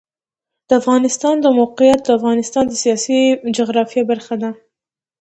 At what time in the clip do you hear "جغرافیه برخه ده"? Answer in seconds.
3.57-4.51